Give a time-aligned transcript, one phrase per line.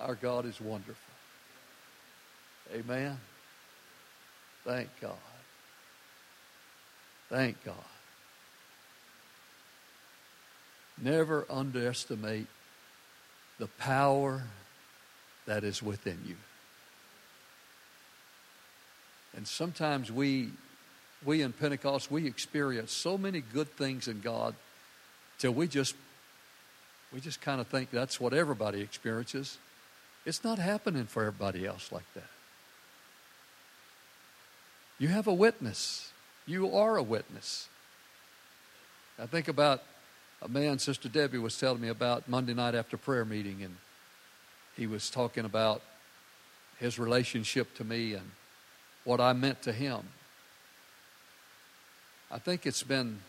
[0.00, 0.96] Our God is wonderful.
[2.74, 3.18] Amen.
[4.64, 5.12] Thank God.
[7.28, 7.74] Thank God.
[11.00, 12.46] Never underestimate
[13.58, 14.42] the power
[15.46, 16.36] that is within you.
[19.36, 20.50] And sometimes we
[21.24, 24.54] we in Pentecost we experience so many good things in God
[25.38, 25.94] till we just
[27.12, 29.58] we just kind of think that's what everybody experiences.
[30.24, 32.28] It's not happening for everybody else like that.
[34.98, 36.12] You have a witness.
[36.46, 37.68] You are a witness.
[39.18, 39.82] I think about
[40.42, 43.76] a man Sister Debbie was telling me about Monday night after prayer meeting, and
[44.76, 45.82] he was talking about
[46.78, 48.30] his relationship to me and
[49.04, 50.00] what I meant to him.
[52.30, 53.20] I think it's been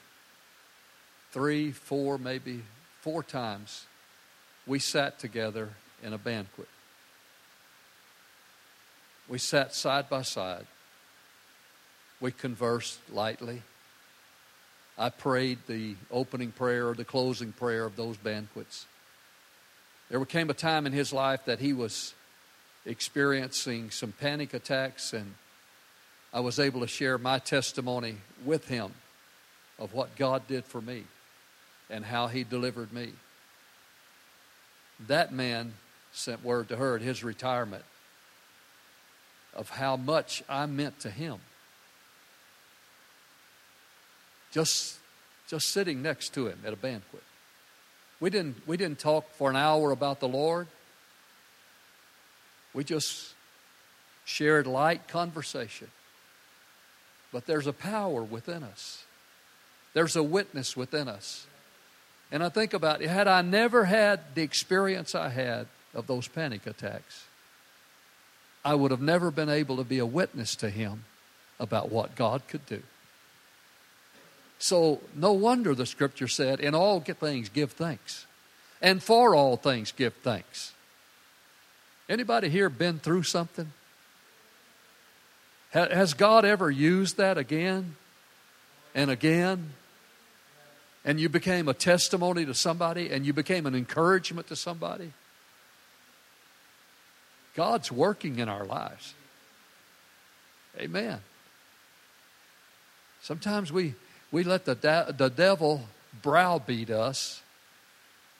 [1.31, 2.61] three, four, maybe
[3.01, 3.85] four times
[4.67, 5.69] we sat together
[6.03, 6.67] in a banquet.
[9.31, 10.65] We sat side by side.
[12.19, 13.61] We conversed lightly.
[14.97, 18.87] I prayed the opening prayer or the closing prayer of those banquets.
[20.09, 22.13] There came a time in his life that he was
[22.85, 25.35] experiencing some panic attacks, and
[26.33, 28.91] I was able to share my testimony with him
[29.79, 31.05] of what God did for me
[31.89, 33.13] and how he delivered me.
[35.07, 35.75] That man
[36.11, 37.85] sent word to her at his retirement
[39.53, 41.39] of how much I meant to him.
[44.51, 44.97] Just,
[45.47, 47.23] just sitting next to him at a banquet.
[48.19, 50.67] We didn't, we didn't talk for an hour about the Lord.
[52.73, 53.33] We just
[54.25, 55.89] shared light conversation.
[57.33, 59.05] But there's a power within us,
[59.93, 61.47] there's a witness within us.
[62.33, 66.29] And I think about it, had I never had the experience I had of those
[66.29, 67.25] panic attacks,
[68.63, 71.05] I would have never been able to be a witness to him
[71.59, 72.83] about what God could do.
[74.59, 78.27] So, no wonder the scripture said, In all things give thanks,
[78.81, 80.73] and for all things give thanks.
[82.07, 83.71] Anybody here been through something?
[85.71, 87.95] Has God ever used that again
[88.93, 89.71] and again?
[91.05, 95.13] And you became a testimony to somebody and you became an encouragement to somebody?
[97.55, 99.13] God's working in our lives.
[100.79, 101.19] Amen.
[103.21, 103.93] Sometimes we,
[104.31, 105.85] we let the, the devil
[106.21, 107.41] browbeat us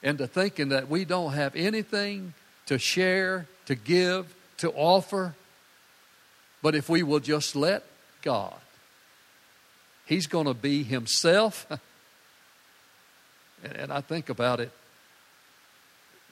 [0.02, 2.34] into thinking that we don't have anything
[2.66, 5.34] to share, to give, to offer.
[6.62, 7.84] But if we will just let
[8.22, 8.54] God,
[10.06, 11.66] He's going to be Himself.
[13.62, 14.72] and, and I think about it.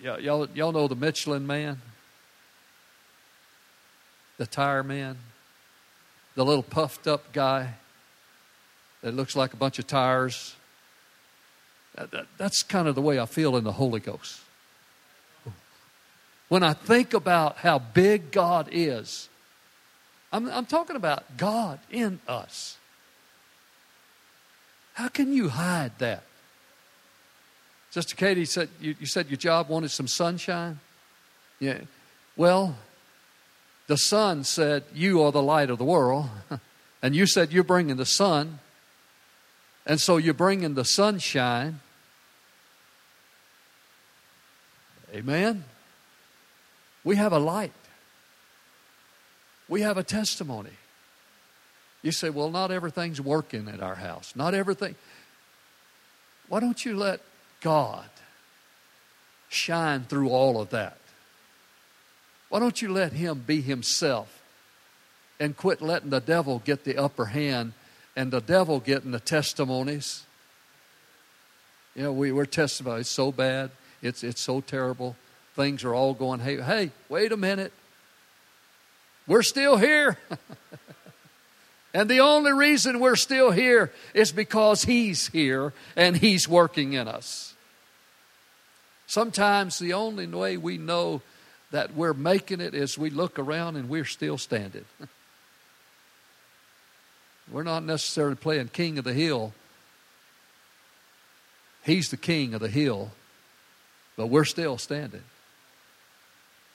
[0.02, 1.80] Y'all, y'all know the Michelin man?
[4.40, 5.18] The tire man,
[6.34, 7.74] the little puffed up guy
[9.02, 10.56] that looks like a bunch of tires.
[11.94, 14.40] That, that, that's kind of the way I feel in the Holy Ghost.
[16.48, 19.28] When I think about how big God is,
[20.32, 22.78] I'm, I'm talking about God in us.
[24.94, 26.22] How can you hide that?
[27.90, 30.80] Sister Katie said you, you said your job wanted some sunshine.
[31.58, 31.80] Yeah.
[32.38, 32.74] Well,
[33.90, 36.28] the sun said, You are the light of the world.
[37.02, 38.58] And you said, You're bringing the sun.
[39.86, 41.80] And so you're bringing the sunshine.
[45.14, 45.64] Amen.
[47.02, 47.72] We have a light.
[49.66, 50.76] We have a testimony.
[52.02, 54.34] You say, well, not everything's working at our house.
[54.36, 54.94] Not everything.
[56.48, 57.20] Why don't you let
[57.62, 58.08] God
[59.48, 60.99] shine through all of that?
[62.50, 64.42] Why don't you let him be himself
[65.38, 67.72] and quit letting the devil get the upper hand
[68.14, 70.26] and the devil getting the testimonies?
[71.94, 73.70] You know, we, we're testifying, so bad,
[74.02, 75.16] it's, it's so terrible.
[75.54, 77.72] Things are all going, hey, hey, wait a minute.
[79.28, 80.18] We're still here.
[81.94, 87.06] and the only reason we're still here is because He's here and He's working in
[87.06, 87.54] us.
[89.06, 91.22] Sometimes the only way we know
[91.70, 94.84] that we're making it as we look around and we're still standing.
[97.52, 99.52] we're not necessarily playing king of the hill.
[101.84, 103.12] He's the king of the hill,
[104.16, 105.22] but we're still standing.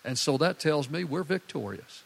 [0.04, 2.04] And so that tells me we're victorious.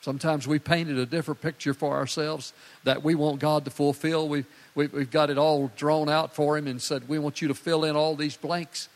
[0.00, 2.54] Sometimes we painted a different picture for ourselves
[2.84, 4.28] that we want God to fulfill.
[4.28, 7.48] We, we, we've got it all drawn out for Him and said, We want you
[7.48, 8.88] to fill in all these blanks.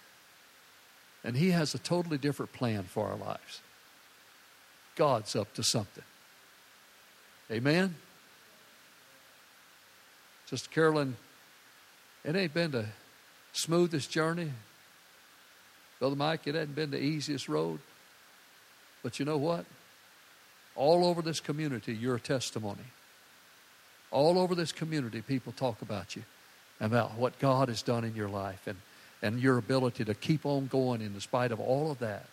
[1.25, 3.63] And He has a totally different plan for our lives.
[4.95, 6.05] God's up to something.
[7.51, 7.97] Amen?
[10.47, 11.17] Sister Carolyn,
[12.25, 12.87] it ain't been the
[13.53, 14.53] smoothest journey.
[15.99, 17.81] Brother Mike, it hasn't been the easiest road.
[19.03, 19.65] But you know what?
[20.77, 22.85] All over this community, you're a testimony.
[24.11, 26.23] All over this community, people talk about you,
[26.81, 28.77] and about what God has done in your life and,
[29.25, 32.27] and your ability to keep on going in spite of all of that.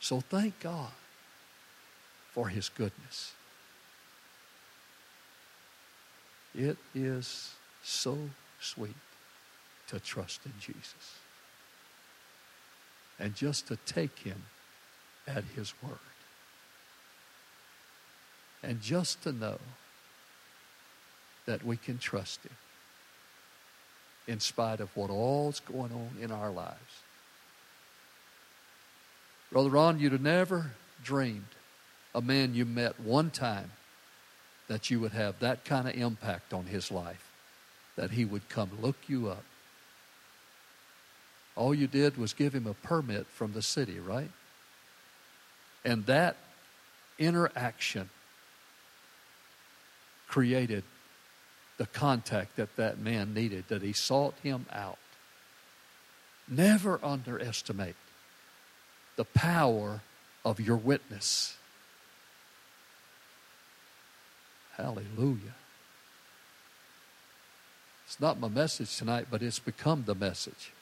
[0.00, 0.90] So thank God
[2.32, 3.34] for His goodness.
[6.54, 7.52] It is
[7.82, 8.16] so
[8.60, 8.96] sweet
[9.88, 11.18] to trust in Jesus
[13.18, 14.42] and just to take Him
[15.26, 15.98] at His word.
[18.62, 19.58] And just to know
[21.44, 22.56] that we can trust Him
[24.26, 27.02] in spite of what all's going on in our lives.
[29.52, 30.72] Brother Ron, you'd have never
[31.02, 31.44] dreamed
[32.14, 33.70] a man you met one time
[34.68, 37.30] that you would have that kind of impact on his life,
[37.96, 39.44] that he would come look you up.
[41.56, 44.30] All you did was give him a permit from the city, right?
[45.84, 46.36] And that
[47.18, 48.08] interaction
[50.26, 50.82] created
[51.76, 54.98] the contact that that man needed, that he sought him out.
[56.48, 57.96] Never underestimate
[59.16, 60.02] the power
[60.44, 61.56] of your witness.
[64.76, 65.54] Hallelujah.
[68.06, 70.72] It's not my message tonight, but it's become the message.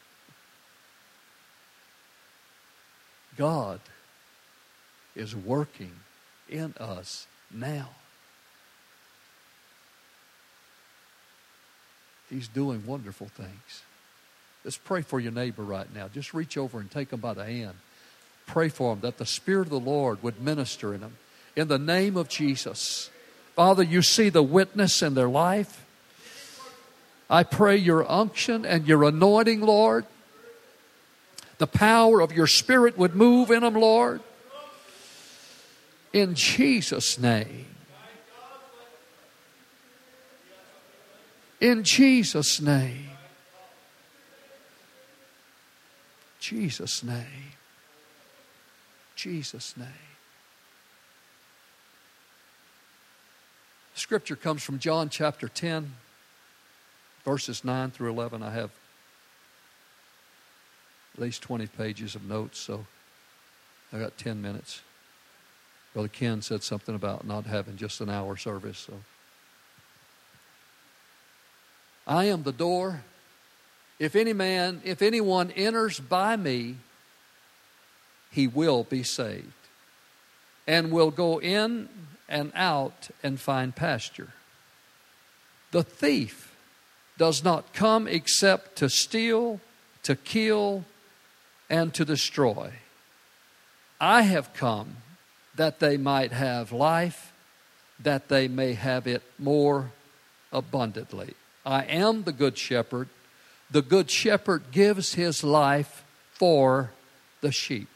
[3.37, 3.81] God
[5.15, 5.93] is working
[6.49, 7.91] in us now.
[12.33, 13.83] He's doing wonderful things.
[14.65, 16.09] Let's pray for your neighbor right now.
[16.09, 17.75] Just reach over and take them by the hand.
[18.47, 21.17] Pray for them that the Spirit of the Lord would minister in them.
[21.57, 23.11] In the name of Jesus.
[23.55, 25.85] Father, you see the witness in their life.
[27.29, 30.07] I pray your unction and your anointing, Lord.
[31.59, 34.23] The power of your Spirit would move in them, Lord.
[36.15, 37.67] In Jesus' name.
[41.63, 43.11] In Jesus' name.
[46.41, 47.55] Jesus' name.
[49.15, 49.87] Jesus' name.
[53.95, 55.95] Scripture comes from John chapter 10,
[57.25, 58.43] verses 9 through 11.
[58.43, 58.73] I have
[61.15, 62.87] at least 20 pages of notes, so
[63.93, 64.81] I got 10 minutes.
[65.93, 68.95] Brother Ken said something about not having just an hour service, so.
[72.07, 73.03] I am the door.
[73.99, 76.77] If any man, if anyone enters by me,
[78.31, 79.53] he will be saved
[80.67, 81.89] and will go in
[82.29, 84.33] and out and find pasture.
[85.71, 86.55] The thief
[87.19, 89.61] does not come except to steal,
[90.03, 90.85] to kill,
[91.69, 92.73] and to destroy.
[94.01, 94.97] I have come
[95.55, 97.33] that they might have life,
[98.01, 99.93] that they may have it more
[100.53, 101.35] abundantly.
[101.65, 103.09] I am the good shepherd.
[103.71, 106.91] The good shepherd gives his life for
[107.41, 107.89] the sheep.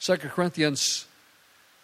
[0.00, 1.06] 2 Corinthians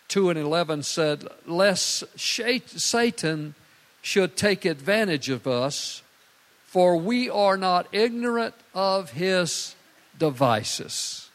[0.09, 3.55] 2 and 11 said, Lest Satan
[4.01, 6.03] should take advantage of us,
[6.65, 9.75] for we are not ignorant of his
[10.19, 11.29] devices.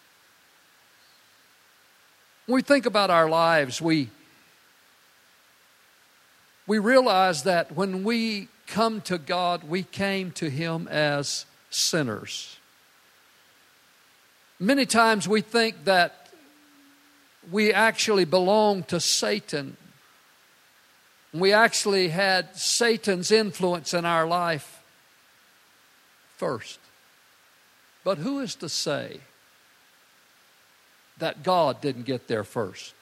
[2.45, 4.09] When we think about our lives, we,
[6.71, 12.55] we realize that when we come to God, we came to Him as sinners.
[14.57, 16.29] Many times we think that
[17.51, 19.75] we actually belong to Satan.
[21.33, 24.81] We actually had Satan's influence in our life
[26.37, 26.79] first.
[28.05, 29.19] But who is to say
[31.17, 32.93] that God didn't get there first?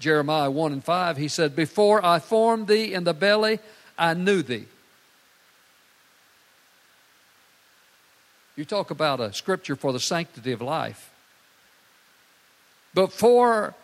[0.00, 3.60] Jeremiah 1 and 5, he said, Before I formed thee in the belly,
[3.98, 4.64] I knew thee.
[8.56, 11.10] You talk about a scripture for the sanctity of life.
[12.94, 13.74] Before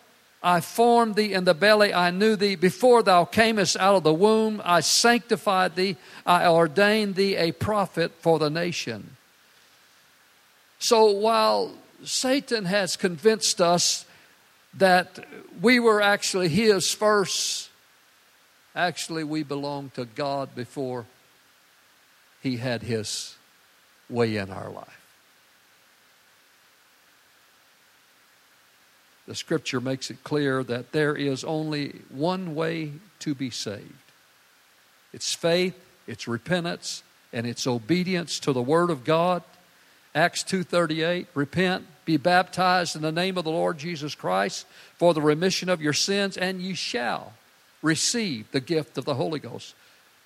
[0.43, 2.57] I formed thee in the belly, I knew thee.
[2.57, 5.97] Before thou camest out of the womb, I sanctified thee.
[6.25, 9.17] I ordained thee a prophet for the nation.
[10.79, 14.06] So while Satan has convinced us
[14.79, 15.19] that
[15.61, 17.71] we were actually his first,
[18.75, 21.07] actually we belonged to God before
[22.43, 23.37] he had his
[24.09, 24.93] way in our life.
[29.27, 33.93] The scripture makes it clear that there is only one way to be saved.
[35.13, 35.75] It's faith,
[36.07, 37.03] it's repentance,
[37.33, 39.43] and it's obedience to the word of God.
[40.17, 44.65] Acts 2:38 Repent, be baptized in the name of the Lord Jesus Christ
[44.97, 47.35] for the remission of your sins and ye shall
[47.83, 49.75] receive the gift of the Holy Ghost.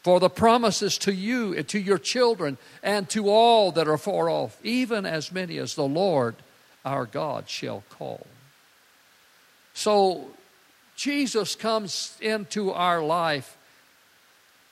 [0.04, 4.30] For the promises to you and to your children and to all that are far
[4.30, 6.36] off, even as many as the Lord
[6.84, 8.28] our God shall call.
[9.74, 10.28] So
[10.94, 13.58] Jesus comes into our life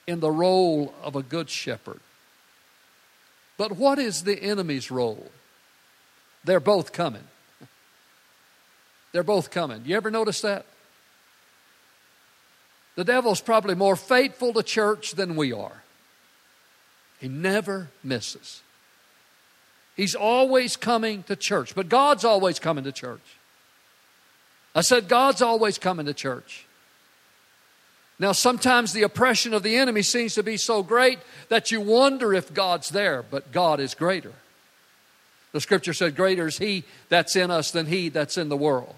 [0.06, 2.00] in the role of a good shepherd.
[3.58, 5.30] But what is the enemy's role?
[6.44, 7.24] They're both coming.
[9.12, 9.82] They're both coming.
[9.84, 10.64] You ever notice that?
[12.94, 15.82] The devil's probably more faithful to church than we are.
[17.20, 18.62] He never misses.
[19.96, 23.36] He's always coming to church, but God's always coming to church.
[24.74, 26.67] I said, God's always coming to church.
[28.18, 31.20] Now, sometimes the oppression of the enemy seems to be so great
[31.50, 34.32] that you wonder if God's there, but God is greater.
[35.52, 38.94] The scripture said, Greater is He that's in us than He that's in the world.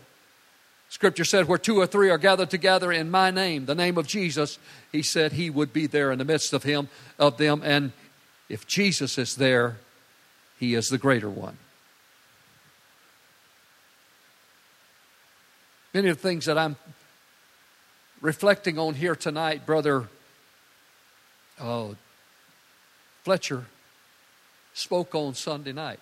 [0.89, 4.07] Scripture said, Where two or three are gathered together in my name, the name of
[4.07, 4.59] Jesus,
[4.91, 7.61] He said He would be there in the midst of him, of them.
[7.63, 7.93] And
[8.49, 9.77] if Jesus is there,
[10.59, 11.59] He is the greater one.
[15.93, 16.77] Many of the things that I'm
[18.21, 20.09] reflecting on here tonight, Brother
[21.61, 21.97] oh,
[23.25, 23.67] Fletcher
[24.75, 26.01] spoke on Sunday night.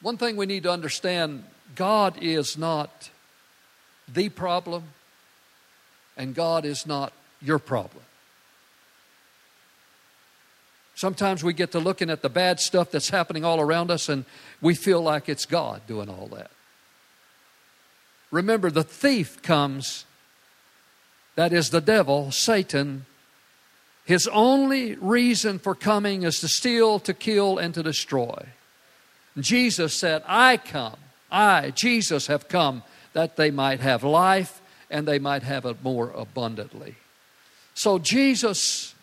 [0.00, 1.44] One thing we need to understand
[1.74, 3.10] God is not
[4.08, 4.84] the problem,
[6.16, 8.02] and God is not your problem.
[10.94, 14.24] Sometimes we get to looking at the bad stuff that's happening all around us, and
[14.60, 16.50] we feel like it's God doing all that.
[18.30, 20.04] Remember, the thief comes,
[21.34, 23.06] that is the devil, Satan.
[24.04, 28.46] His only reason for coming is to steal, to kill, and to destroy.
[29.38, 30.96] Jesus said, I come,
[31.30, 32.82] I, Jesus, have come
[33.12, 34.60] that they might have life
[34.90, 36.96] and they might have it more abundantly.
[37.74, 38.94] So Jesus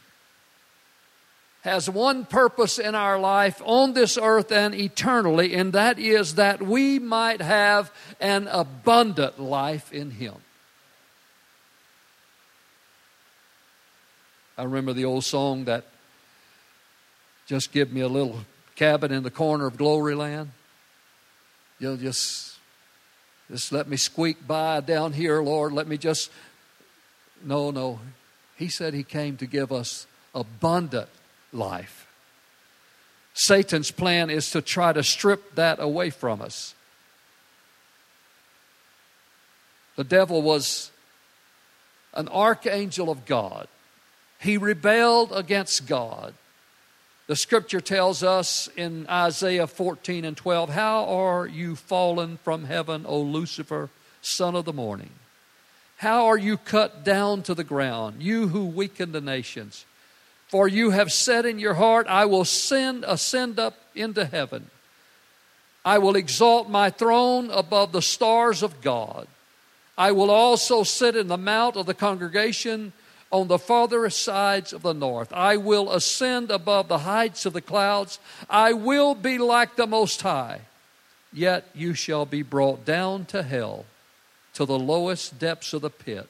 [1.68, 6.62] has one purpose in our life on this earth and eternally, and that is that
[6.62, 10.36] we might have an abundant life in Him.
[14.58, 15.84] I remember the old song that
[17.48, 18.46] just give me a little
[18.78, 20.52] cabin in the corner of Glory Land.
[21.80, 22.56] You'll just
[23.52, 25.74] just let me squeak by down here, Lord.
[25.74, 26.32] Let me just
[27.44, 28.00] No, no.
[28.56, 31.10] He said he came to give us abundant
[31.51, 32.08] life.
[33.34, 36.74] Satan's plan is to try to strip that away from us.
[39.96, 40.92] The devil was
[42.13, 43.68] an archangel of God.
[44.39, 46.34] He rebelled against God.
[47.27, 53.06] The scripture tells us in Isaiah 14 and 12, How are you fallen from heaven,
[53.06, 53.89] O Lucifer,
[54.22, 55.10] son of the morning?
[55.98, 59.86] How are you cut down to the ground, you who weaken the nations?
[60.48, 64.70] For you have said in your heart, I will send, ascend up into heaven.
[65.84, 69.27] I will exalt my throne above the stars of God.
[69.98, 72.94] I will also sit in the mount of the congregation
[73.32, 75.34] on the farthest sides of the north.
[75.34, 78.20] I will ascend above the heights of the clouds.
[78.50, 80.62] I will be like the Most High.
[81.34, 83.86] Yet you shall be brought down to hell,
[84.54, 86.30] to the lowest depths of the pit.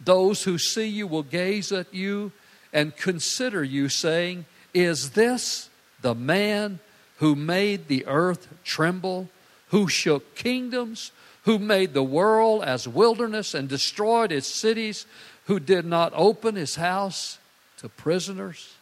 [0.00, 2.32] Those who see you will gaze at you
[2.72, 5.68] and consider you, saying, Is this
[6.00, 6.80] the man
[7.18, 9.28] who made the earth tremble,
[9.68, 11.12] who shook kingdoms,
[11.44, 15.06] who made the world as wilderness and destroyed its cities,
[15.46, 17.38] who did not open his house
[17.78, 18.74] to prisoners?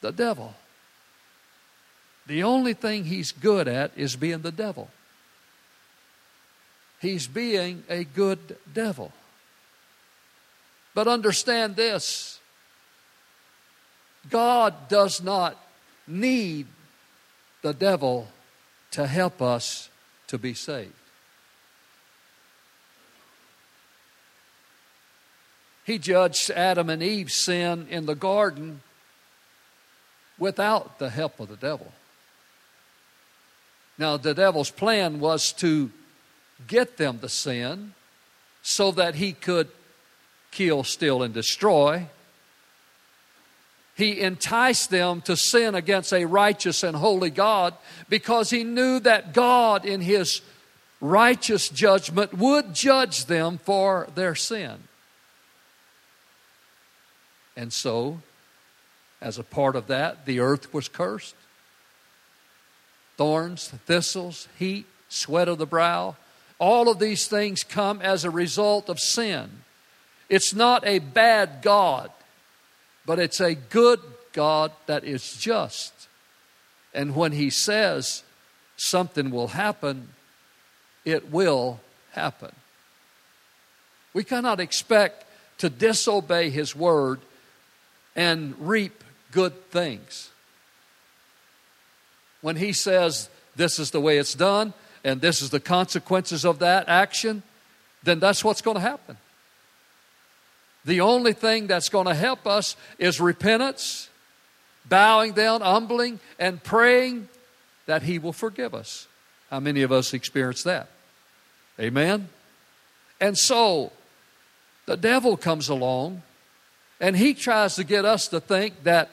[0.00, 0.54] The devil.
[2.26, 4.90] The only thing he's good at is being the devil.
[7.00, 9.12] He's being a good devil.
[10.94, 12.40] But understand this
[14.30, 15.56] God does not
[16.06, 16.66] need
[17.62, 18.28] the devil
[18.92, 19.88] to help us
[20.28, 20.92] to be saved.
[25.84, 28.82] He judged Adam and Eve's sin in the garden
[30.38, 31.92] without the help of the devil.
[33.98, 35.90] Now, the devil's plan was to
[36.66, 37.94] get them to sin
[38.62, 39.68] so that he could
[40.52, 42.06] kill, steal, and destroy.
[43.96, 47.74] He enticed them to sin against a righteous and holy God
[48.08, 50.40] because he knew that God, in his
[51.00, 54.84] righteous judgment, would judge them for their sin.
[57.56, 58.20] And so,
[59.20, 61.34] as a part of that, the earth was cursed.
[63.16, 66.16] Thorns, thistles, heat, sweat of the brow,
[66.58, 69.50] all of these things come as a result of sin.
[70.32, 72.10] It's not a bad God,
[73.04, 74.00] but it's a good
[74.32, 75.92] God that is just.
[76.94, 78.22] And when He says
[78.78, 80.08] something will happen,
[81.04, 81.80] it will
[82.12, 82.52] happen.
[84.14, 85.26] We cannot expect
[85.58, 87.20] to disobey His word
[88.16, 90.30] and reap good things.
[92.40, 94.72] When He says, This is the way it's done,
[95.04, 97.42] and this is the consequences of that action,
[98.02, 99.18] then that's what's going to happen.
[100.84, 104.08] The only thing that's going to help us is repentance,
[104.88, 107.28] bowing down, humbling, and praying
[107.86, 109.06] that He will forgive us.
[109.50, 110.88] How many of us experience that?
[111.78, 112.28] Amen?
[113.20, 113.92] And so,
[114.86, 116.22] the devil comes along
[117.00, 119.10] and he tries to get us to think that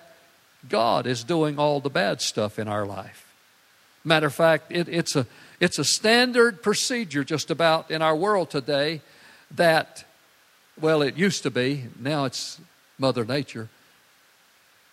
[0.68, 3.26] God is doing all the bad stuff in our life.
[4.04, 5.26] Matter of fact, it, it's, a,
[5.60, 9.02] it's a standard procedure just about in our world today
[9.52, 10.06] that
[10.82, 12.60] well, it used to be, now it's
[12.98, 13.70] Mother Nature.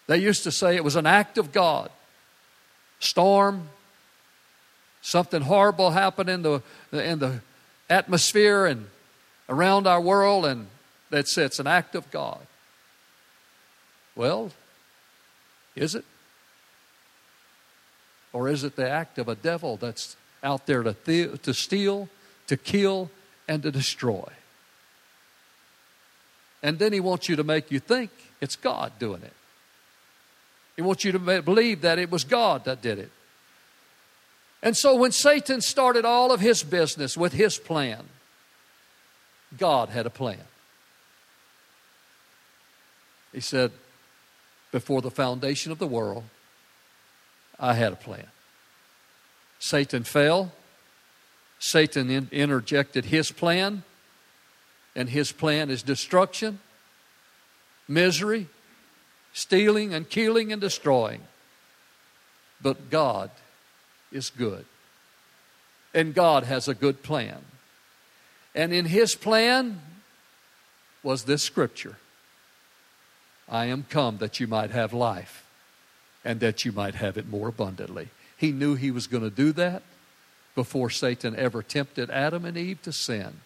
[0.06, 1.90] They used to say it was an act of God.
[3.00, 3.68] Storm,
[5.02, 6.62] something horrible happened in the,
[6.92, 7.40] in the
[7.90, 8.86] atmosphere and
[9.48, 10.68] around our world, and
[11.10, 12.40] that's it's an act of God.
[14.14, 14.52] Well,
[15.74, 16.04] is it?
[18.32, 22.08] Or is it the act of a devil that's out there to, th- to steal,
[22.46, 23.10] to kill,
[23.48, 24.28] and to destroy?
[26.62, 28.10] And then he wants you to make you think
[28.40, 29.32] it's God doing it.
[30.76, 33.10] He wants you to believe that it was God that did it.
[34.62, 38.04] And so when Satan started all of his business with his plan,
[39.56, 40.40] God had a plan.
[43.32, 43.70] He said,
[44.72, 46.24] Before the foundation of the world,
[47.58, 48.26] I had a plan.
[49.58, 50.52] Satan fell.
[51.58, 53.82] Satan interjected his plan
[54.96, 56.58] and his plan is destruction,
[57.86, 58.48] misery,
[59.34, 61.20] stealing and killing and destroying.
[62.62, 63.30] But God
[64.10, 64.64] is good.
[65.92, 67.44] And God has a good plan.
[68.54, 69.82] And in his plan
[71.02, 71.96] was this scripture
[73.48, 75.46] I am come that you might have life
[76.24, 78.08] and that you might have it more abundantly.
[78.38, 79.82] He knew he was going to do that
[80.54, 83.40] before Satan ever tempted Adam and Eve to sin.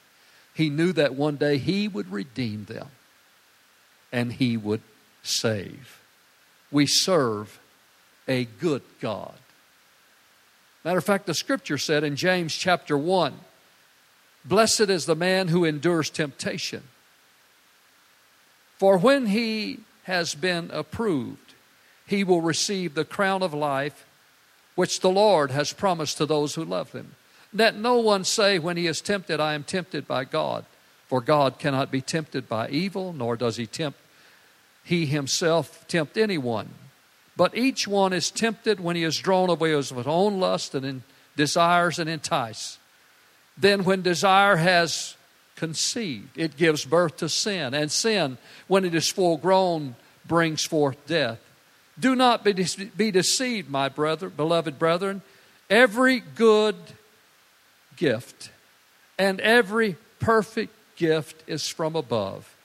[0.55, 2.89] He knew that one day He would redeem them
[4.13, 4.83] and He would
[5.23, 6.01] save.
[6.71, 7.59] We serve
[8.29, 9.35] a good God.
[10.85, 13.35] Matter of fact, the scripture said in James chapter 1
[14.45, 16.83] Blessed is the man who endures temptation.
[18.79, 21.55] For when he has been approved,
[22.07, 24.07] he will receive the crown of life
[24.75, 27.15] which the Lord has promised to those who love him.
[27.53, 30.65] Let no one say when he is tempted, I am tempted by God.
[31.07, 33.99] For God cannot be tempted by evil, nor does he tempt
[34.83, 36.69] he himself tempt anyone.
[37.37, 41.03] But each one is tempted when he is drawn away of his own lust and
[41.37, 42.79] desires and entice.
[43.57, 45.17] Then, when desire has
[45.55, 47.73] conceived, it gives birth to sin.
[47.73, 51.39] And sin, when it is full grown, brings forth death.
[51.99, 55.23] Do not be, de- be deceived, my brother, beloved brethren.
[55.69, 56.75] Every good
[58.01, 58.51] gift,
[59.19, 62.57] and every perfect gift is from above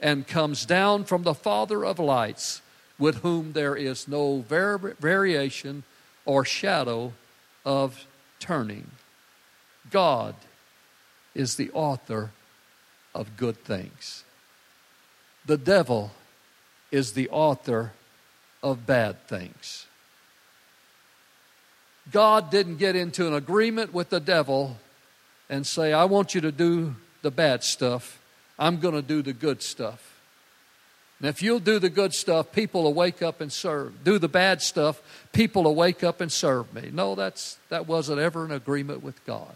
[0.00, 2.62] and comes down from the Father of lights,
[2.98, 5.82] with whom there is no var- variation
[6.24, 7.12] or shadow
[7.64, 8.06] of
[8.38, 8.90] turning.
[9.90, 10.36] God
[11.34, 12.30] is the author
[13.14, 14.22] of good things.
[15.44, 16.12] The devil
[16.92, 17.92] is the author
[18.62, 19.86] of bad things.
[22.12, 24.76] God didn't get into an agreement with the devil
[25.48, 28.20] and say, I want you to do the bad stuff,
[28.58, 30.10] I'm going to do the good stuff.
[31.20, 34.04] And if you'll do the good stuff, people will wake up and serve.
[34.04, 35.00] Do the bad stuff,
[35.32, 36.90] people will wake up and serve me.
[36.92, 39.54] No, that's, that wasn't ever an agreement with God.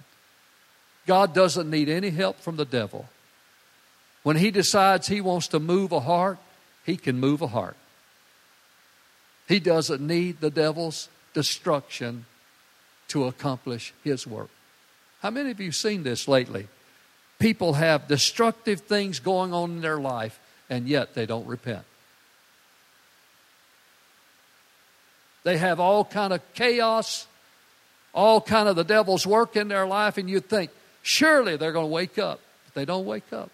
[1.06, 3.08] God doesn't need any help from the devil.
[4.22, 6.38] When he decides he wants to move a heart,
[6.84, 7.76] he can move a heart.
[9.48, 12.26] He doesn't need the devil's destruction
[13.08, 14.50] to accomplish his work.
[15.20, 16.68] How many of you seen this lately?
[17.38, 21.84] People have destructive things going on in their life, and yet they don't repent.
[25.44, 27.26] They have all kind of chaos,
[28.12, 30.70] all kind of the devil's work in their life, and you'd think,
[31.02, 32.40] surely they're going to wake up.
[32.66, 33.50] But they don't wake up.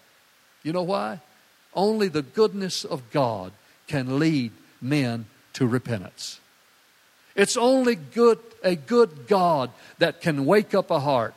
[0.63, 1.21] You know why?
[1.73, 3.51] Only the goodness of God
[3.87, 4.51] can lead
[4.81, 6.39] men to repentance.
[7.35, 11.33] It's only good, a good God that can wake up a heart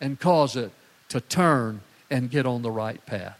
[0.00, 0.72] and cause it
[1.08, 3.38] to turn and get on the right path.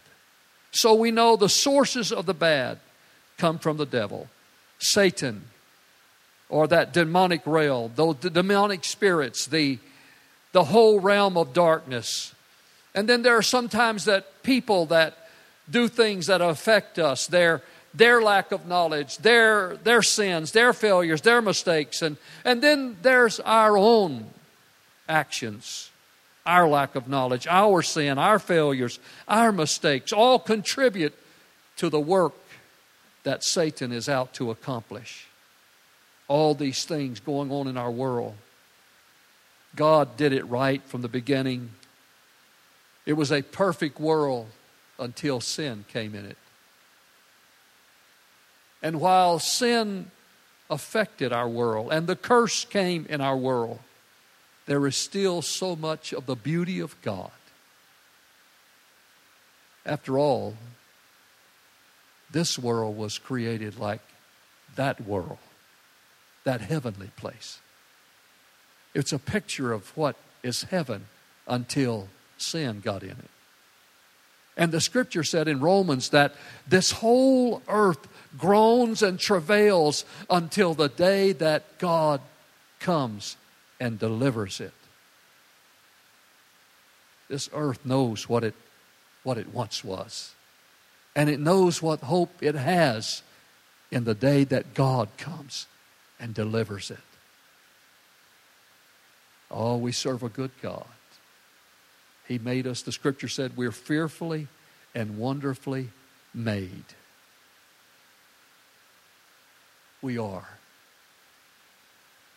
[0.71, 2.79] So we know the sources of the bad
[3.37, 4.29] come from the devil,
[4.79, 5.43] Satan,
[6.49, 9.79] or that demonic realm, the demonic spirits, the,
[10.51, 12.33] the whole realm of darkness.
[12.93, 15.17] And then there are sometimes that people that
[15.69, 17.61] do things that affect us, their,
[17.93, 22.01] their lack of knowledge, their, their sins, their failures, their mistakes.
[22.01, 24.29] And, and then there's our own
[25.07, 25.90] actions,
[26.45, 31.13] our lack of knowledge, our sin, our failures, our mistakes, all contribute
[31.77, 32.33] to the work
[33.23, 35.27] that Satan is out to accomplish.
[36.27, 38.35] All these things going on in our world.
[39.75, 41.71] God did it right from the beginning.
[43.05, 44.47] It was a perfect world
[44.99, 46.37] until sin came in it.
[48.81, 50.09] And while sin
[50.69, 53.79] affected our world and the curse came in our world,
[54.65, 57.31] there is still so much of the beauty of God.
[59.85, 60.55] After all,
[62.31, 64.01] this world was created like
[64.75, 65.39] that world,
[66.43, 67.59] that heavenly place.
[68.93, 71.05] It's a picture of what is heaven
[71.47, 73.29] until sin got in it.
[74.57, 76.35] And the scripture said in Romans that
[76.67, 82.21] this whole earth groans and travails until the day that God
[82.79, 83.37] comes
[83.81, 84.73] and delivers it.
[87.27, 88.53] This earth knows what it,
[89.23, 90.35] what it once was,
[91.15, 93.23] and it knows what hope it has
[93.89, 95.65] in the day that God comes
[96.19, 96.99] and delivers it.
[99.49, 100.85] Oh, we serve a good God.
[102.27, 104.47] He made us, the scripture said, we're fearfully
[104.93, 105.89] and wonderfully
[106.35, 106.85] made.
[110.03, 110.60] We are.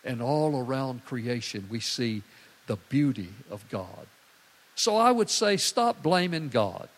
[0.05, 2.23] And all around creation, we see
[2.67, 4.07] the beauty of God.
[4.75, 6.89] So I would say, stop blaming God.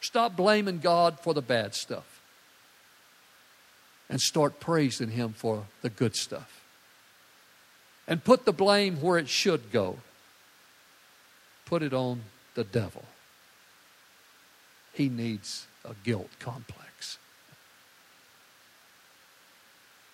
[0.00, 2.20] Stop blaming God for the bad stuff.
[4.10, 6.62] And start praising Him for the good stuff.
[8.06, 9.98] And put the blame where it should go
[11.68, 12.22] put it on
[12.54, 13.04] the devil.
[14.94, 16.87] He needs a guilt complex.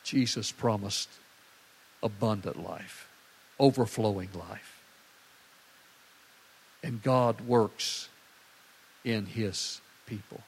[0.04, 1.08] Jesus promised
[2.02, 3.08] abundant life,
[3.58, 4.82] overflowing life.
[6.82, 8.08] And God works
[9.04, 10.42] in his people.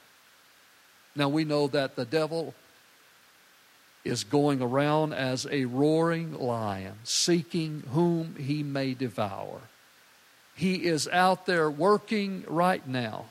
[1.15, 2.53] Now we know that the devil
[4.05, 9.61] is going around as a roaring lion, seeking whom he may devour.
[10.55, 13.25] He is out there working right now.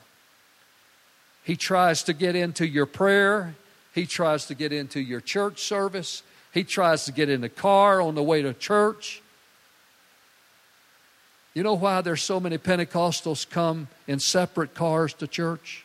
[1.43, 3.55] He tries to get into your prayer.
[3.97, 6.21] He tries to get into your church service.
[6.53, 9.23] He tries to get in the car on the way to church.
[11.55, 15.83] You know why there's so many Pentecostals come in separate cars to church?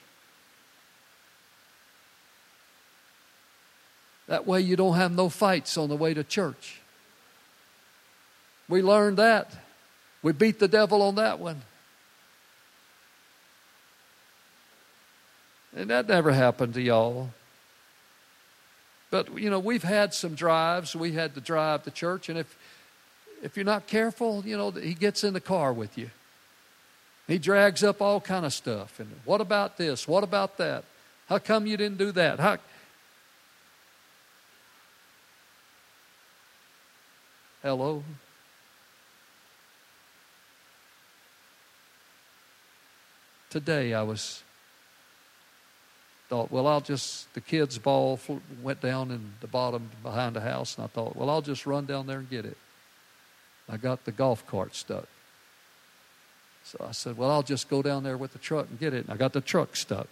[4.27, 6.83] That way you don't have no fights on the way to church.
[8.69, 9.51] We learned that.
[10.23, 11.63] We beat the devil on that one.
[15.75, 17.31] And that never happened to y'all.
[19.13, 20.97] But, you know, we've had some drives.
[20.97, 22.29] We had to drive to church.
[22.29, 22.59] And if,
[23.43, 26.11] if you're not careful, you know, he gets in the car with you.
[27.29, 28.99] He drags up all kind of stuff.
[28.99, 30.09] And what about this?
[30.09, 30.85] What about that?
[31.29, 32.41] How come you didn't do that?
[32.41, 32.57] How...
[37.63, 38.03] Hello?
[43.53, 44.43] today I was
[46.33, 48.19] thought, well, I'll just, the kids' ball
[48.63, 51.85] went down in the bottom behind the house, and I thought, well, I'll just run
[51.85, 52.57] down there and get it.
[53.69, 55.07] I got the golf cart stuck.
[56.65, 59.05] So I said, well, I'll just go down there with the truck and get it.
[59.05, 60.07] And I got the truck stuck.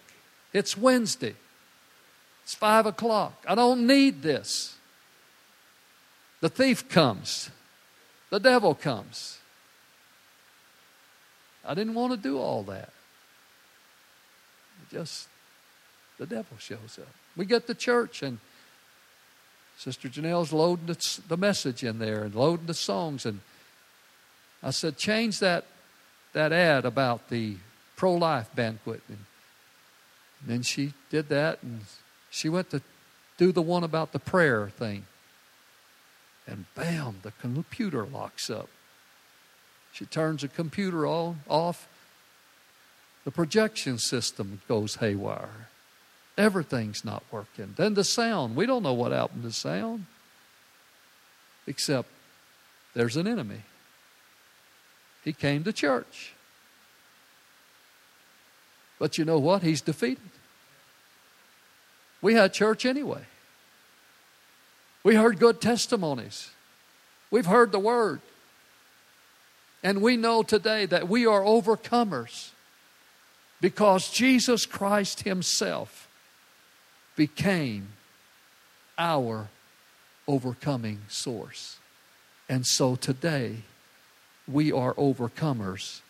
[0.53, 1.33] It's Wednesday.
[2.43, 3.43] It's five o'clock.
[3.47, 4.75] I don't need this.
[6.39, 7.49] The thief comes,
[8.29, 9.39] the devil comes.
[11.65, 12.91] I didn't want to do all that
[14.91, 15.27] just
[16.21, 17.07] the devil shows up.
[17.35, 18.37] We get to church and
[19.75, 23.25] Sister Janelle's loading the, the message in there and loading the songs.
[23.25, 23.39] And
[24.61, 25.65] I said, change that,
[26.33, 27.55] that ad about the
[27.95, 29.01] pro life banquet.
[29.07, 29.17] And,
[30.41, 31.81] and then she did that and
[32.29, 32.83] she went to
[33.39, 35.07] do the one about the prayer thing.
[36.45, 38.69] And bam, the computer locks up.
[39.91, 41.87] She turns the computer on, off.
[43.23, 45.70] The projection system goes haywire.
[46.37, 47.73] Everything's not working.
[47.75, 50.05] Then the sound, we don't know what happened to sound,
[51.67, 52.09] except
[52.93, 53.61] there's an enemy.
[55.23, 56.33] He came to church.
[58.97, 59.63] But you know what?
[59.63, 60.29] He's defeated.
[62.21, 63.23] We had church anyway.
[65.03, 66.51] We heard good testimonies.
[67.31, 68.21] We've heard the word.
[69.83, 72.51] And we know today that we are overcomers
[73.59, 76.07] because Jesus Christ Himself
[77.15, 77.89] became
[78.97, 79.49] our
[80.27, 81.77] overcoming source.
[82.47, 83.57] And so today,
[84.47, 86.01] we are overcomers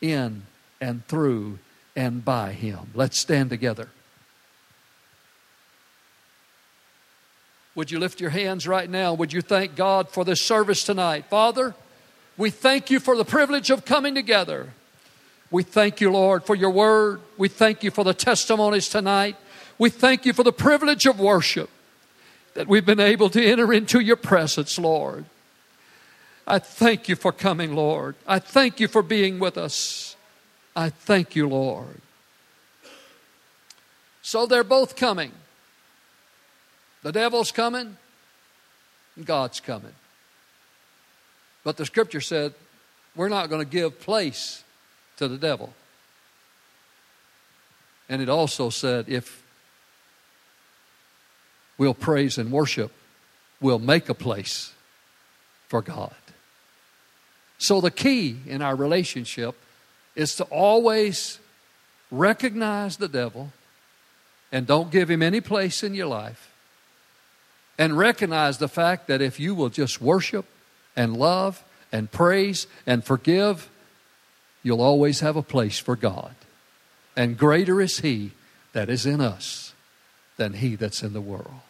[0.00, 0.42] in
[0.80, 1.58] and through
[1.96, 2.90] and by Him.
[2.94, 3.88] Let's stand together.
[7.74, 9.14] Would you lift your hands right now?
[9.14, 11.26] Would you thank God for this service tonight?
[11.30, 11.74] Father,
[12.36, 14.70] we thank you for the privilege of coming together.
[15.50, 17.20] We thank you, Lord, for your word.
[17.36, 19.36] We thank you for the testimonies tonight.
[19.78, 21.70] We thank you for the privilege of worship
[22.54, 25.24] that we've been able to enter into your presence, Lord.
[26.46, 28.16] I thank you for coming, Lord.
[28.26, 30.16] I thank you for being with us.
[30.74, 32.00] I thank you, Lord.
[34.22, 35.32] So they're both coming.
[37.02, 37.96] The devil's coming,
[39.24, 39.94] God's coming.
[41.62, 42.54] But the scripture said,
[43.14, 44.64] we're not going to give place
[45.18, 45.72] to the devil.
[48.08, 49.42] And it also said, if
[51.78, 52.92] we'll praise and worship,
[53.60, 54.72] we'll make a place
[55.68, 56.14] for God.
[57.58, 59.56] So the key in our relationship
[60.14, 61.38] is to always
[62.10, 63.52] recognize the devil
[64.52, 66.52] and don't give him any place in your life.
[67.78, 70.46] And recognize the fact that if you will just worship
[70.96, 71.62] and love
[71.92, 73.70] and praise and forgive,
[74.64, 76.34] you'll always have a place for God.
[77.16, 78.32] And greater is He
[78.72, 79.74] that is in us
[80.36, 81.60] than He that's in the world.